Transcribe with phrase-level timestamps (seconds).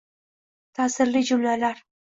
[0.79, 1.89] Ta'sirli jumlalar!